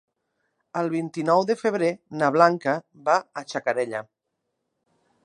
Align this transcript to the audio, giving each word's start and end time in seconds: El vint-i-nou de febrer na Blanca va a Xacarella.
El 0.79 0.87
vint-i-nou 0.93 1.43
de 1.51 1.55
febrer 1.59 1.91
na 2.23 2.31
Blanca 2.37 2.75
va 3.11 3.19
a 3.41 3.45
Xacarella. 3.53 4.03